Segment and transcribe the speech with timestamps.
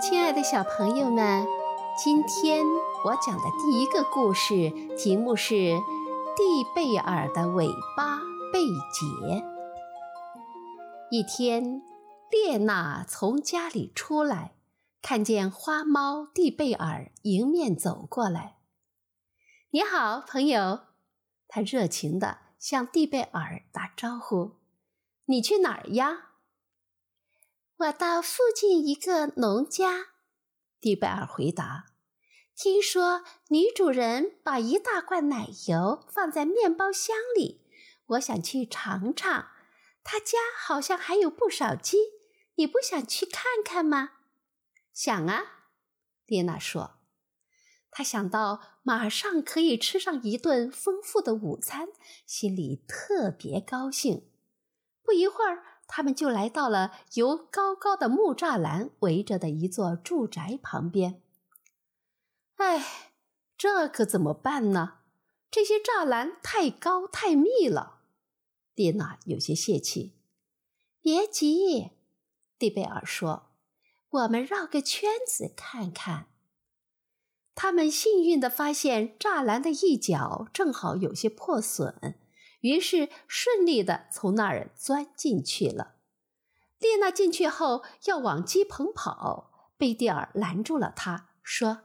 [0.00, 1.46] 亲爱的小朋友们，
[1.96, 2.66] 今天
[3.04, 5.54] 我讲的第一个故事题目是
[6.36, 8.18] 《蒂贝尔的尾巴
[8.52, 9.06] 被截》。
[11.12, 11.80] 一天，
[12.28, 14.54] 列娜从家里出来，
[15.00, 18.56] 看见花猫蒂贝尔迎面走过来。
[19.70, 20.80] “你好，朋友！”
[21.46, 24.56] 他热情地向蒂贝尔打招呼。
[25.26, 26.27] “你去哪儿呀？”
[27.78, 30.08] 我到附近一个农家，
[30.80, 31.86] 蒂贝尔回答。
[32.56, 37.60] 听说女主人把一大罐奶油放在面包箱里，
[38.06, 39.50] 我想去尝尝。
[40.02, 41.98] 他家好像还有不少鸡，
[42.56, 44.10] 你不想去看看吗？
[44.92, 45.68] 想啊，
[46.26, 46.96] 列娜说。
[47.92, 51.90] 她想到马上可以吃上一顿丰富的午餐，
[52.26, 54.28] 心里特别高兴。
[55.04, 55.67] 不一会儿。
[55.88, 61.20] 他们就来到了由高高的木栅栏围着的一座住宅旁边。
[62.56, 63.12] 哎，
[63.56, 64.98] 这可怎么办呢？
[65.50, 68.00] 这些栅栏太高太密了。
[68.74, 70.14] 蒂娜有些泄气。
[71.00, 71.92] 别急，
[72.58, 73.50] 蒂贝尔说
[74.10, 76.26] ：“我们绕个圈子看看。”
[77.56, 82.20] 他们幸运地发现栅栏的一角正好有些破损。
[82.60, 85.96] 于是顺利的从那儿钻进去了。
[86.78, 91.82] 列娜进去后要往鸡棚跑，贝蒂尔拦住了她，说：“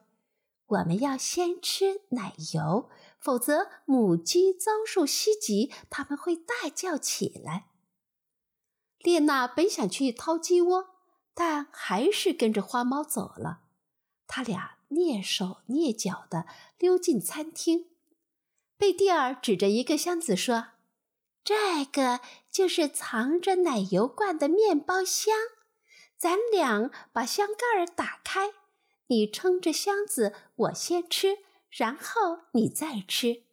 [0.65, 7.69] 我们要先吃奶油，否则母鸡遭受袭击，它们会大叫起来。”
[8.99, 10.89] 列娜本想去掏鸡窝，
[11.33, 13.61] 但还是跟着花猫走了。
[14.27, 16.45] 他俩蹑手蹑脚地
[16.77, 17.92] 溜进餐厅。
[18.83, 20.71] 贝蒂尔指着一个箱子说
[21.41, 22.19] ：“这个
[22.51, 25.33] 就是藏着奶油罐的面包箱。
[26.17, 28.51] 咱俩把箱盖儿打开，
[29.07, 31.37] 你撑着箱子，我先吃，
[31.69, 33.43] 然后你再吃。”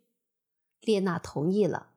[0.82, 1.90] 列娜同意了。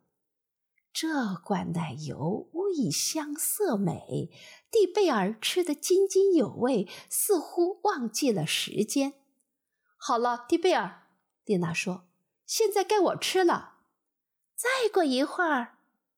[0.93, 4.29] 这罐奶油味香色美，
[4.69, 9.15] 蒂贝尔吃得津津有味，似乎忘记了时间。
[9.97, 11.07] 好了，蒂贝尔，
[11.45, 12.03] 列娜说。
[12.45, 13.79] 现在该我吃了。
[14.55, 15.77] 再过一会儿，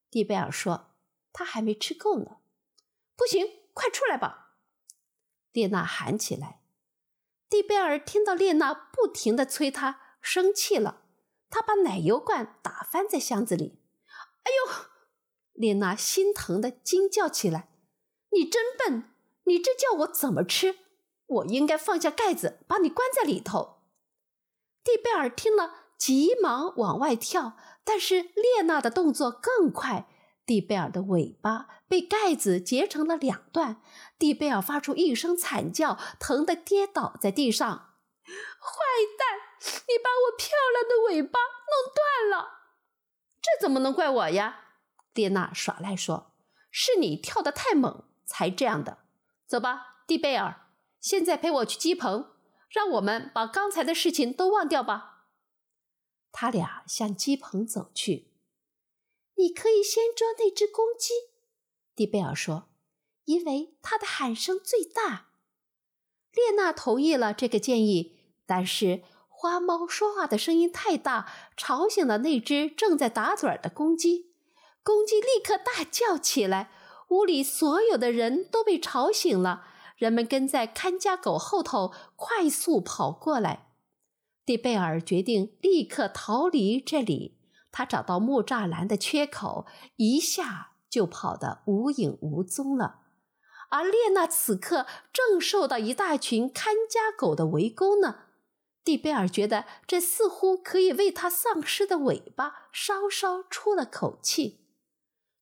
[0.10, 0.92] 蒂贝尔说
[1.32, 2.38] ：“他还没吃够呢。”
[3.16, 4.56] 不行，快出来吧！
[5.52, 6.62] 列娜喊起来。
[7.50, 11.04] 蒂贝尔听到列娜不停的催他，生气了。
[11.50, 13.80] 他把奶油罐打翻在箱子里。
[14.44, 14.86] 哎呦！
[15.54, 17.70] 列娜心疼的惊叫起来
[18.32, 19.14] ：“你真笨！
[19.46, 20.80] 你这叫我怎么吃？
[21.28, 23.80] 我应该放下盖子，把你关在里头。”
[24.84, 25.85] 蒂贝尔听了。
[25.98, 30.08] 急忙往外跳，但是列娜的动作更快。
[30.46, 33.82] 蒂贝尔的尾巴被盖子截成了两段，
[34.20, 37.94] 蒂贝尔发出一声惨叫，疼得跌倒在地上。
[38.60, 38.76] 坏
[39.18, 39.40] 蛋，
[39.88, 42.50] 你把我漂亮的尾巴弄断了！
[43.42, 44.62] 这怎么能怪我呀？
[45.14, 46.34] 列娜耍赖说
[46.70, 49.00] ：“是你跳得太猛才这样的。”
[49.48, 50.68] 走吧，蒂贝尔，
[51.00, 52.34] 现在陪我去鸡棚，
[52.70, 55.15] 让我们把刚才的事情都忘掉吧。
[56.38, 58.28] 他俩向鸡棚走去。
[59.36, 61.14] 你可以先捉那只公鸡，
[61.96, 62.68] 蒂贝尔说，
[63.24, 65.28] 因为它的喊声最大。
[66.34, 74.34] 列娜同意了这个建议，但是花猫说话的声音太大，吵醒了那只正在打盹的公鸡。
[74.84, 76.70] 公鸡立刻大叫起来，
[77.12, 79.66] 屋里所有的人都被吵醒了。
[79.96, 83.65] 人们跟在看家狗后头，快速跑过来。
[84.46, 87.40] 蒂贝尔决定立刻逃离这里。
[87.72, 89.66] 他找到木栅栏的缺口，
[89.98, 93.02] 一下就跑得无影无踪了。
[93.70, 98.20] 而列娜此刻正受到一大群看家狗的围攻呢。
[98.84, 104.62] 蒂贝尔觉得这似乎可以为他丧失的尾巴稍稍出了口气。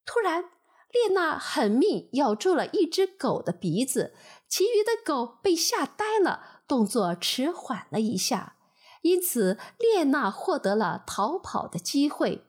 [0.06, 0.46] 突然，
[0.92, 4.16] 列娜狠命咬住了一只狗的鼻子，
[4.48, 8.56] 其余的狗被吓呆了，动作迟缓了一下。
[9.04, 12.44] 因此，列娜获得了逃跑的机会。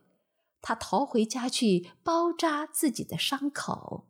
[0.62, 4.06] 她逃回家去包扎自己的伤口。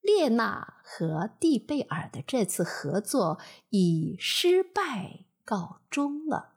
[0.00, 3.38] 列娜和蒂贝尔的这次合作
[3.68, 6.54] 以失败告终了。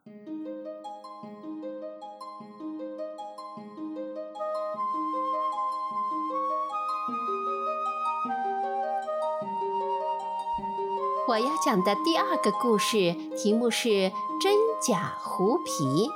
[11.26, 14.12] 我要讲的第二个故事题目是
[14.42, 16.10] “真假狐皮”。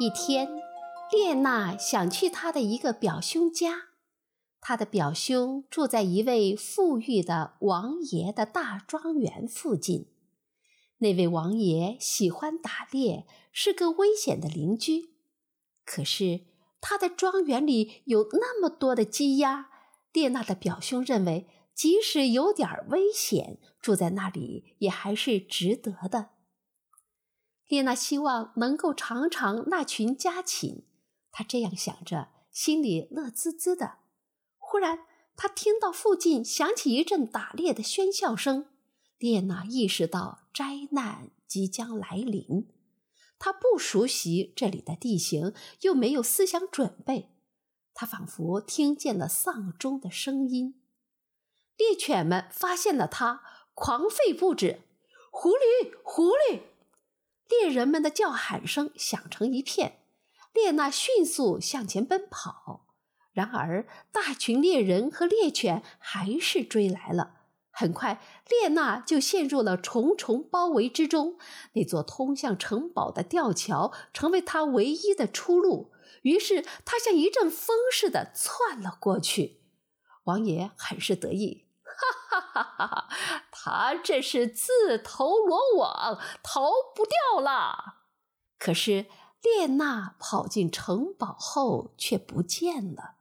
[0.00, 0.48] 一天，
[1.12, 3.84] 列娜想去她的一个表兄家，
[4.60, 10.08] 她的表兄住在一位富裕的王爷的大庄园附近。
[10.98, 15.10] 那位王爷喜欢打猎，是个危险的邻居。
[15.84, 16.40] 可是
[16.80, 19.68] 他的庄园里有那么多的鸡鸭，
[20.12, 26.30] 列娜的表兄认为，即使有点危险，住在那里也还是值得的。
[27.66, 30.86] 列娜希望能够尝尝那群家禽，
[31.30, 34.00] 她这样想着，心里乐滋滋的。
[34.58, 38.66] 忽然，她听到附近响起一阵打猎的喧笑声。
[39.18, 42.68] 列娜意识到灾难即将来临，
[43.38, 47.30] 她不熟悉这里的地形，又没有思想准备。
[47.94, 50.81] 她仿佛听见了丧钟的声音。
[51.82, 53.42] 猎犬们发现了它，
[53.74, 54.82] 狂吠不止
[55.32, 56.60] ：“狐狸，狐狸！”
[57.50, 59.98] 猎人们的叫喊声响成一片。
[60.52, 62.86] 列娜迅速向前奔跑，
[63.32, 67.40] 然而大群猎人和猎犬还是追来了。
[67.70, 71.36] 很快，列娜就陷入了重重包围之中。
[71.72, 75.90] 那座通向城堡的吊桥成为她唯一的出路。
[76.22, 79.62] 于是，她像一阵风似的窜了过去。
[80.24, 81.64] 王爷很是得意，
[82.30, 83.08] 哈哈哈哈哈！
[83.50, 88.02] 他这是自投罗网，逃不掉了。
[88.58, 89.06] 可是，
[89.40, 93.16] 列娜跑进城堡后却不见了。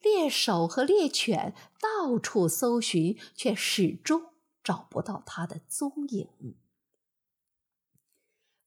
[0.00, 6.56] 猎手和猎犬到处搜寻，却始终找不到她的踪影。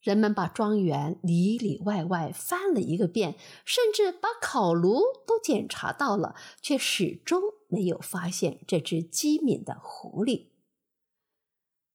[0.03, 10.49] 人们把庄园里里外外翻了一个遍，甚至把烤炉都检查到了，却始终没有发现这只机敏的狐狸。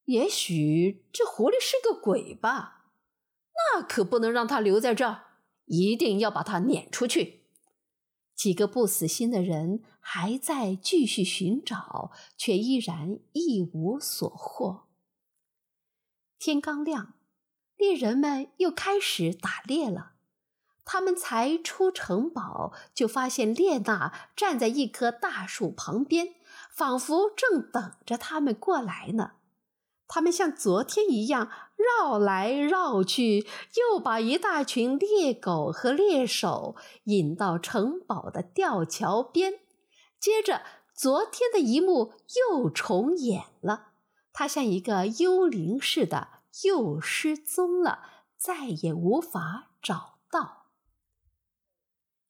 [0.07, 2.87] 也许这狐狸是个鬼吧？
[3.75, 5.25] 那可不能让它留在这儿，
[5.67, 7.43] 一定要把它撵出去。
[8.35, 14.87] 几个不死心的人还在继续寻找，却依然一无所获。
[16.39, 17.15] 天刚亮，
[17.79, 20.13] 猎人们又开始打猎了。
[20.85, 26.35] 他们才出城堡，就发现列娜站在一棵大树旁边，
[26.71, 29.33] 仿佛正等着他们过来呢。
[30.09, 33.47] 他们像昨天一样绕来绕去，
[33.77, 36.75] 又把一大群猎狗和猎手
[37.05, 39.61] 引到城堡的吊桥边。
[40.19, 40.63] 接着，
[40.95, 42.15] 昨天的一幕
[42.51, 43.89] 又重演了。
[44.33, 46.29] 他像一个幽灵似的
[46.65, 50.67] 又失踪了，再也无法找到。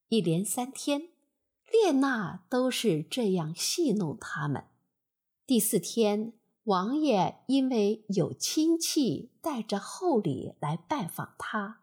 [0.08, 1.08] 一连三天，
[1.70, 4.64] 列娜都是这样戏弄他们。
[5.46, 6.34] 第四天。
[6.64, 11.80] 王爷因为有亲戚带着厚礼来拜访他，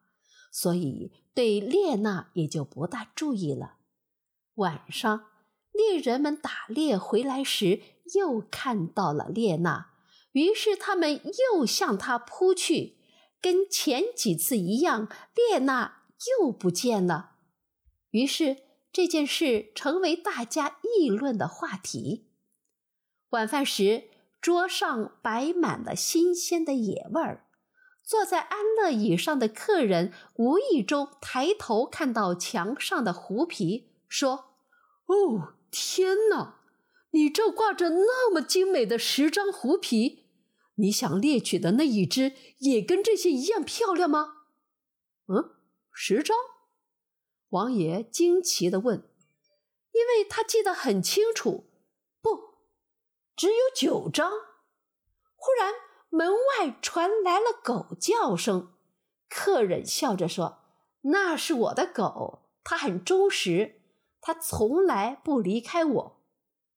[0.52, 3.78] 所以对列娜也就不大注意了。
[4.58, 5.26] 晚上，
[5.72, 7.82] 猎人们打猎回来时，
[8.14, 9.90] 又看到了列娜，
[10.36, 11.20] 于是他们
[11.52, 12.98] 又向他扑去。
[13.42, 16.04] 跟前几次一样，列娜
[16.40, 17.32] 又不见了。
[18.12, 18.58] 于是
[18.94, 22.28] 这件事成为大家议论的话题。
[23.32, 24.12] 晚饭时。
[24.42, 27.48] 桌上摆满了新鲜的野味儿，
[28.04, 34.54] 坐在安乐椅上的客人无意中抬头看到墙上的狐皮，说
[35.10, 36.60] ：“哦，天哪！
[37.10, 40.25] 你这挂着那么精美的十张狐皮，
[40.75, 44.46] 你想猎取的那一只也跟这些一样漂亮吗
[45.27, 45.55] ？”“嗯，
[45.91, 46.36] 十张？”
[47.50, 49.10] 王爷惊奇地问，
[49.91, 51.72] 因为他记得很清楚。
[52.22, 52.29] 不
[53.36, 54.32] 只有九张。
[55.36, 55.74] 忽然，
[56.10, 58.74] 门外传来了狗叫声。
[59.29, 60.60] 客人笑着说
[61.03, 63.82] ：“那是我的狗，它很忠实，
[64.20, 66.25] 它从来不离开我。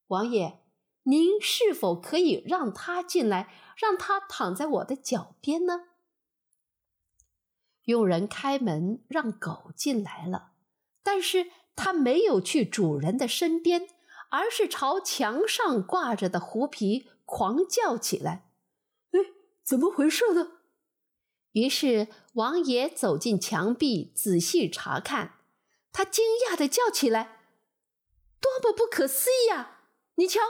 [0.08, 0.62] 王爷，
[1.04, 5.86] 您是否可以让它进来，让它躺在我的脚边呢？”
[7.86, 10.50] 佣人开门让狗进来了，
[11.02, 13.88] 但是它没有去主人的身边。
[14.30, 18.50] 而是朝墙上挂着的狐皮狂叫起来
[19.12, 19.20] ：“哎，
[19.64, 20.58] 怎么回事呢？”
[21.52, 25.36] 于是王爷走进墙壁，仔细查看。
[25.92, 27.40] 他惊讶地叫起来
[28.38, 29.80] ：“多么不可思议啊！
[30.16, 30.40] 你瞧，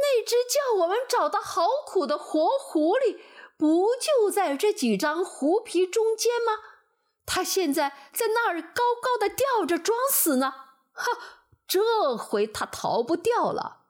[0.00, 3.18] 那只叫我们找的好苦的活狐狸，
[3.56, 6.52] 不就在这几张狐皮中间吗？
[7.26, 10.52] 它现在在那儿高高的吊着，装死呢！
[10.92, 11.06] 哈！”
[11.68, 13.82] 这回他逃不掉了。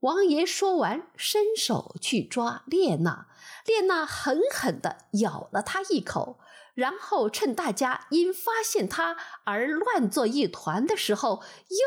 [0.00, 3.28] 王爷说完，伸手去抓列娜，
[3.64, 6.38] 列娜狠狠地咬了他一口，
[6.74, 11.42] 然后趁大家因发现他而乱作一团的时候，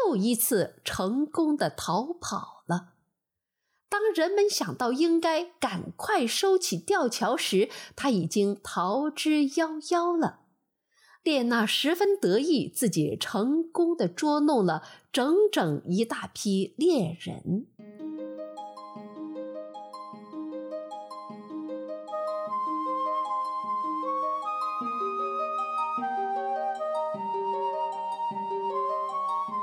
[0.08, 2.93] 又一次成功的逃跑了。
[3.94, 10.40] 当人们想到应该赶快收起吊桥时，他已经逃之夭夭了。
[11.22, 14.82] 列娜十分得意，自己成功的捉弄了
[15.12, 17.68] 整整一大批猎人。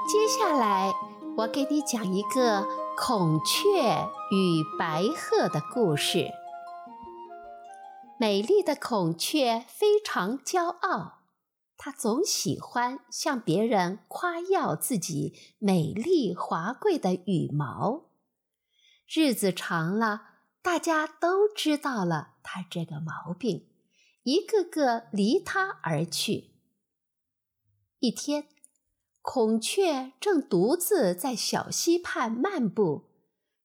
[0.06, 0.94] 接下来，
[1.38, 2.64] 我给你讲一个
[3.02, 6.32] 孔雀与白鹤的故事。
[8.18, 11.22] 美丽的孔雀非常骄傲，
[11.78, 18.10] 它总喜欢向别人夸耀自己美丽华贵的羽毛。
[19.08, 20.24] 日子长了，
[20.60, 23.66] 大家都知道了它这个毛病，
[24.24, 26.50] 一个个离它而去。
[27.98, 28.46] 一天。
[29.32, 33.12] 孔雀正独自在小溪畔漫步，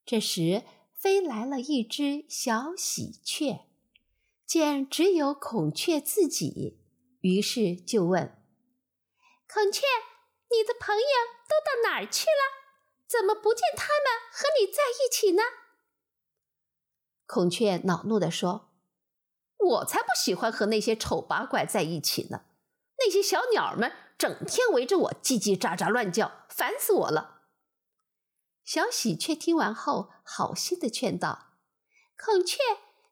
[0.06, 0.62] 这时
[0.94, 3.66] 飞来了一只小喜鹊，
[4.46, 6.78] 见只有孔雀自己，
[7.22, 8.40] 于是就问
[9.52, 9.82] ：“孔雀，
[10.52, 11.02] 你的朋友
[11.50, 13.08] 都到哪儿去了？
[13.08, 15.42] 怎么不见他们和你在一起呢？”
[17.26, 18.70] 孔雀恼怒地说
[19.58, 22.46] ：“我才不喜欢和那些丑八怪在一起呢，
[23.00, 27.42] 那些小鸟们。”整天围着我叽叽喳喳乱叫，烦死我了。
[28.64, 31.54] 小喜鹊听完后，好心的劝道
[32.18, 32.58] ：“孔雀，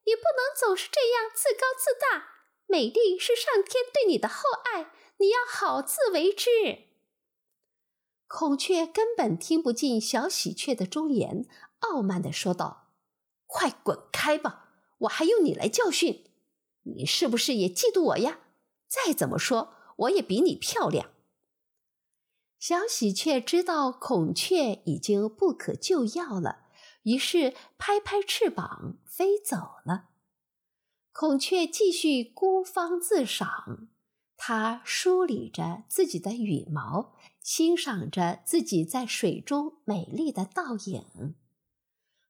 [0.05, 2.29] 你不能总是这样自高自大。
[2.67, 6.49] 美丽是上天对你的厚爱，你要好自为之。”
[8.25, 11.45] 孔雀根本听不进小喜鹊的忠言，
[11.79, 12.87] 傲慢的说道
[13.45, 14.69] ：“快滚开吧！
[14.99, 16.31] 我还用你来教训？
[16.83, 18.39] 你是不是也嫉妒我呀？
[18.87, 21.11] 再怎么说。”我也比你漂亮。
[22.59, 26.67] 小喜鹊知道孔雀已经不可救药了，
[27.03, 30.09] 于是拍拍翅膀飞走了。
[31.11, 33.89] 孔雀继续孤芳自赏，
[34.37, 41.35] 它梳理着自己的羽毛，欣赏着自己在水中美丽的倒影。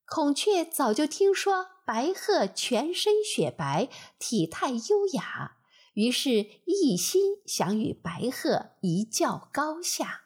[0.06, 3.90] 孔雀早就听说白鹤全身雪白，
[4.20, 5.58] 体态优雅。
[5.94, 10.24] 于是，一心想与白鹤一较高下。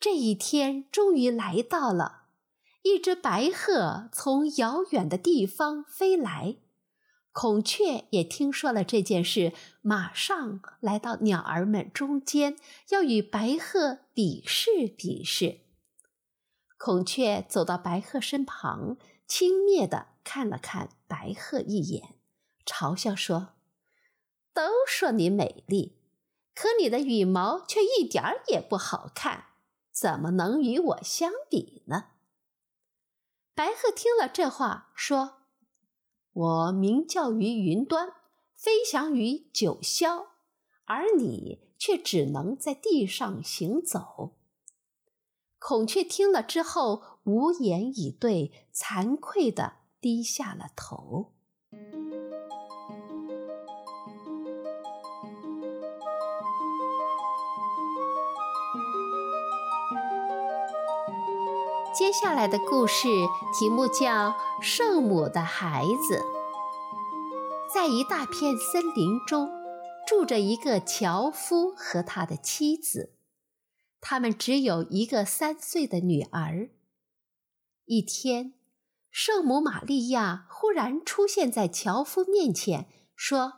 [0.00, 2.22] 这一天终于来到了，
[2.82, 6.56] 一只白鹤从遥远的地方飞来，
[7.32, 9.52] 孔雀也听说了这件事，
[9.82, 12.56] 马上来到鸟儿们中间，
[12.88, 15.60] 要与白鹤比试比试。
[16.78, 22.14] 孔雀走到白鹤身旁，轻蔑地看了看白鹤一眼，
[22.64, 23.57] 嘲笑说。
[24.58, 25.96] 都说你美丽，
[26.52, 29.44] 可你的羽毛却一点儿也不好看，
[29.92, 32.06] 怎么能与我相比呢？
[33.54, 35.42] 白鹤听了这话，说
[36.34, 38.14] ：“我鸣叫于云端，
[38.52, 40.26] 飞翔于九霄，
[40.86, 44.34] 而你却只能在地上行走。”
[45.60, 51.32] 孔雀听了之后，无言以对，惭愧地低下了头。
[61.98, 63.08] 接下来的故事
[63.58, 64.30] 题目叫
[64.62, 66.20] 《圣母的孩子》。
[67.74, 69.50] 在一大片森林中，
[70.06, 73.16] 住着一个樵夫和他的妻子，
[74.00, 76.70] 他们只有一个三岁的女儿。
[77.86, 78.54] 一天，
[79.10, 82.86] 圣母玛利亚忽然出现在樵夫面前，
[83.16, 83.54] 说：“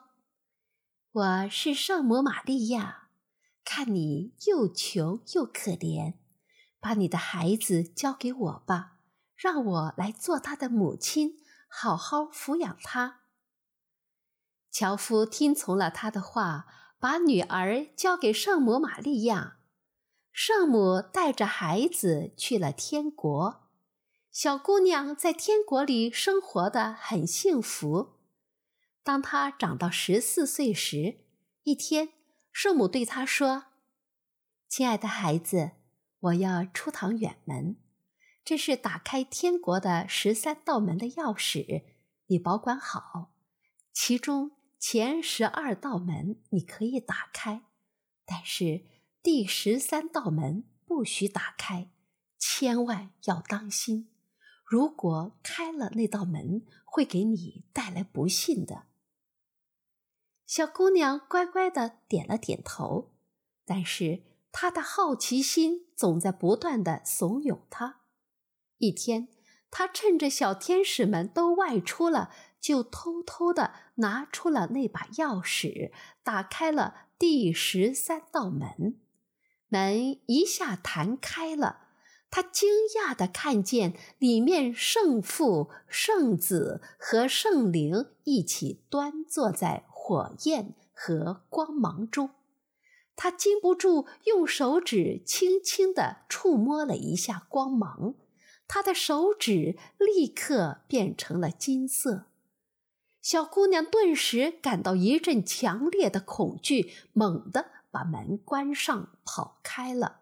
[1.12, 3.10] 我是圣母玛利亚，
[3.66, 6.14] 看你又穷又可怜。”
[6.80, 8.98] 把你的孩子交给我吧，
[9.36, 13.20] 让我来做他的母亲，好好抚养他。
[14.70, 16.66] 樵夫听从了他的话，
[16.98, 19.58] 把女儿交给圣母玛利亚。
[20.32, 23.68] 圣母带着孩子去了天国，
[24.30, 28.20] 小姑娘在天国里生活的很幸福。
[29.02, 31.24] 当她长到十四岁时，
[31.64, 32.10] 一天，
[32.52, 33.64] 圣母对她说
[34.68, 35.72] ：“亲爱的孩子。”
[36.20, 37.76] 我要出堂远门，
[38.44, 41.84] 这是打开天国的十三道门的钥匙，
[42.26, 43.32] 你保管好。
[43.92, 47.62] 其中前十二道门你可以打开，
[48.26, 48.84] 但是
[49.22, 51.90] 第十三道门不许打开，
[52.38, 54.10] 千万要当心。
[54.64, 58.84] 如果开了那道门，会给你带来不幸的。
[60.46, 63.12] 小姑娘乖乖的点了点头，
[63.64, 64.22] 但是
[64.52, 67.96] 她的好奇心总在不断的怂恿他。
[68.78, 69.28] 一天，
[69.70, 75.92] 他趁着小天使们都外出了，就偷偷的拿出了那把钥匙，
[76.22, 78.98] 打开了第十三道门。
[79.68, 81.88] 门一下弹开了。
[82.30, 92.30] 他惊讶的看见里面圣父、圣子和圣灵一起端坐在火焰和光芒中，
[93.22, 98.14] 他禁不住用手指轻轻地触摸了一下光芒，
[98.66, 102.30] 他的手指立刻变成了金色。
[103.20, 110.20] 小姑娘顿时感到一阵强烈的恐惧，猛地把门关上，跑开了。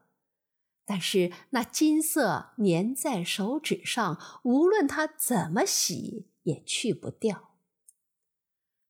[0.85, 7.51] 但是那金色粘在手指上，无论他怎么洗也去不掉。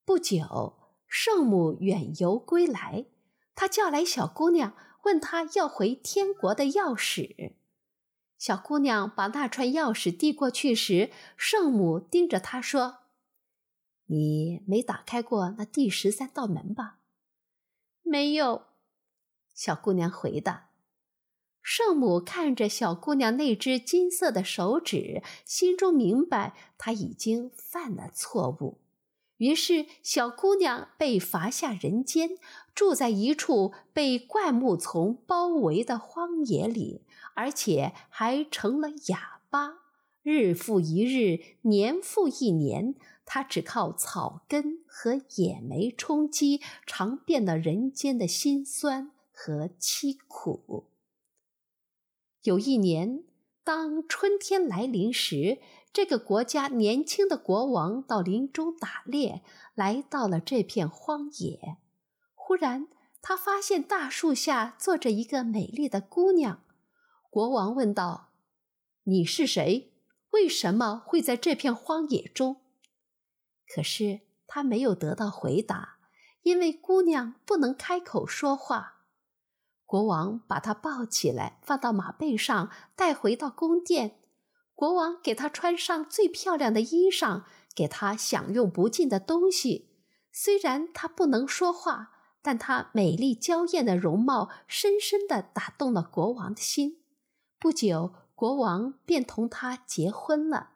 [0.06, 3.04] 不久，圣母远游归来，
[3.60, 7.54] 他叫来小姑娘，问她要回天国的钥匙。
[8.38, 12.98] 小姑娘把那串钥匙递过去时，圣母盯着她说
[14.06, 17.00] ：“你没打开过那第十三道门吧
[18.02, 18.66] ？”“没有。”
[19.52, 20.70] 小姑娘回答。
[21.60, 28.78] 圣母看着小姑娘那只金色的手指，心中明白她已经犯了错误。
[29.38, 32.30] 于是，小姑娘被罚下人间，
[32.78, 37.02] 住在一处被灌木丛包围的荒野里，
[37.34, 39.80] 而且还成了哑巴。
[40.22, 42.94] 日复一日，年复一年，
[43.26, 50.84] 他只靠草根和野莓充饥，尝遍了人间的辛酸和凄苦。
[52.44, 53.24] 有一年，
[53.64, 55.58] 当春天来临时，
[55.92, 59.42] 这个国家年轻的国王到林中打猎，
[59.74, 61.78] 来到了这片荒野。
[62.48, 62.88] 忽然，
[63.20, 66.64] 他发现大树下坐着一个美丽的姑娘。
[67.28, 68.30] 国王问道
[69.04, 69.92] ：“你是谁？
[70.30, 72.62] 为什么会在这片荒野中？”
[73.68, 75.98] 可是他没有得到回答，
[76.40, 79.02] 因为姑娘不能开口说话。
[79.84, 84.22] 国王把她抱起来，放到马背上，带回到宫殿。
[84.74, 87.42] 国王给她穿上最漂亮的衣裳，
[87.74, 89.90] 给她享用不尽的东西。
[90.32, 92.14] 虽然她不能说话，
[92.48, 97.02] 但她美丽娇艳的容貌深深地打动了国王的心。
[97.58, 100.70] 不久，国王便同她结婚了。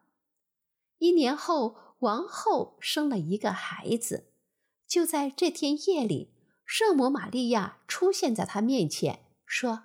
[0.99, 4.35] 一年后，王后生了一个孩子。
[4.87, 6.35] 就在这天夜里。
[6.67, 9.85] 圣母玛利亚出现在他面前，说：“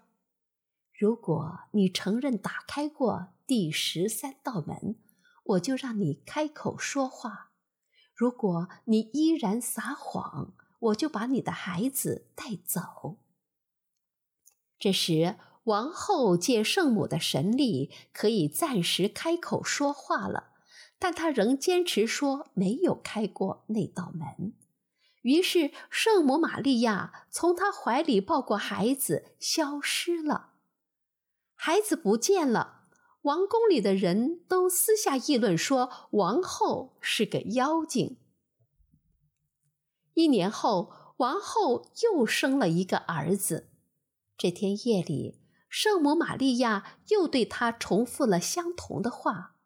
[0.91, 4.97] 如果你承认打开过第十三道门，
[5.45, 7.51] 我就让你开口说话；
[8.13, 13.17] 如果你依然撒谎，我就把你的孩子带走。”
[14.79, 20.51] 这时，王后借圣母的神力，可以暂时开口说话了，
[20.99, 24.53] 但她仍坚持说没有开过那道门。
[25.23, 30.51] 于是，圣母玛利亚从她怀里抱过孩子，消失了。
[31.55, 32.83] 孩子不见了，
[33.23, 38.17] 王宫里的人都私下议论说，王后是个妖精。
[40.17, 43.69] 一年后，王后又生了一个儿子。
[44.35, 49.57] 这天夜里，圣母玛利亚又对他重复了相同的话，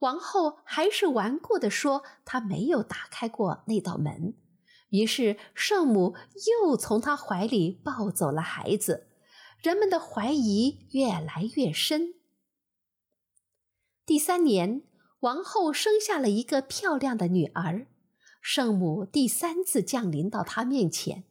[0.00, 4.34] 王后还是顽固地说，她没有打开过那道门。
[4.90, 6.14] 于是，圣母
[6.60, 9.08] 又从她怀里抱走了孩子，
[9.62, 12.12] 人们的怀疑越来越深。
[14.04, 14.82] 第三年，
[15.20, 17.86] 王后生下了一个漂亮的女儿，
[18.46, 21.24] 圣母第三次降临到他面前，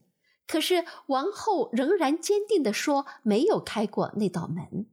[0.47, 4.87] 可是王后仍然坚定地说没有开过那道门。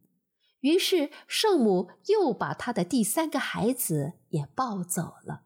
[0.60, 5.44] 于是，圣母又把她的第三个孩子也抱走了。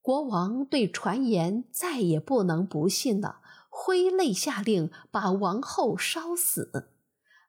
[0.00, 6.88] 国王对传言再也不能不信了，挥泪下令把王后烧死。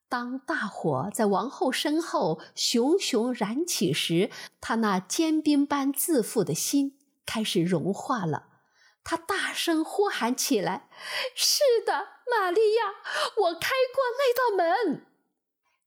[0.10, 8.48] 当大火在王后身后熊熊燃起时，他那坚冰般自负的心开始融化了。
[9.04, 10.90] 他大声呼喊起来
[11.36, 12.94] ：“是的，玛利亚，
[13.36, 15.06] 我开过那道门。”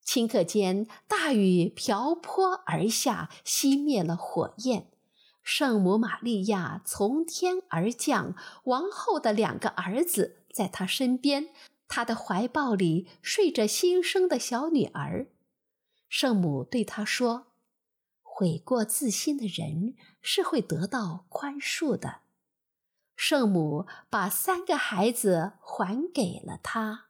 [0.05, 4.91] 顷刻间，大雨瓢泼而下，熄灭了火焰。
[5.43, 11.49] 圣母玛利亚从天而降，王后的两个儿子在她身边，
[11.89, 15.29] 她的怀抱里睡着新生的小女儿。
[16.09, 17.46] 圣母对她说
[18.39, 22.21] ：“悔过自新的人是会得到宽恕的。
[23.17, 27.07] 圣母把三个孩子还给了他。